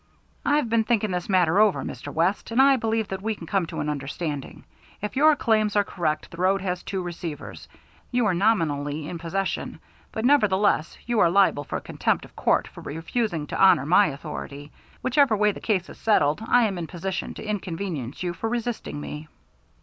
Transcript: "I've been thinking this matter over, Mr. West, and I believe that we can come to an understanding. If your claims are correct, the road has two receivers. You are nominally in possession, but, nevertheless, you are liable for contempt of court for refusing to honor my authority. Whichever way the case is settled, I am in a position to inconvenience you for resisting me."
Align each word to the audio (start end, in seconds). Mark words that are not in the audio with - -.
"I've 0.43 0.67
been 0.67 0.83
thinking 0.83 1.11
this 1.11 1.29
matter 1.29 1.59
over, 1.59 1.83
Mr. 1.83 2.11
West, 2.11 2.49
and 2.49 2.59
I 2.59 2.75
believe 2.75 3.09
that 3.09 3.21
we 3.21 3.35
can 3.35 3.45
come 3.45 3.67
to 3.67 3.81
an 3.81 3.87
understanding. 3.87 4.63
If 4.99 5.15
your 5.15 5.35
claims 5.35 5.75
are 5.75 5.83
correct, 5.83 6.31
the 6.31 6.37
road 6.37 6.59
has 6.61 6.81
two 6.81 7.03
receivers. 7.03 7.67
You 8.09 8.25
are 8.25 8.33
nominally 8.33 9.07
in 9.07 9.19
possession, 9.19 9.79
but, 10.11 10.25
nevertheless, 10.25 10.97
you 11.05 11.19
are 11.19 11.29
liable 11.29 11.65
for 11.65 11.79
contempt 11.79 12.25
of 12.25 12.35
court 12.35 12.67
for 12.67 12.81
refusing 12.81 13.45
to 13.45 13.61
honor 13.63 13.85
my 13.85 14.07
authority. 14.07 14.71
Whichever 15.03 15.35
way 15.37 15.51
the 15.51 15.59
case 15.61 15.87
is 15.87 15.99
settled, 15.99 16.41
I 16.47 16.63
am 16.65 16.79
in 16.79 16.85
a 16.85 16.87
position 16.87 17.35
to 17.35 17.47
inconvenience 17.47 18.23
you 18.23 18.33
for 18.33 18.49
resisting 18.49 18.99
me." 18.99 19.27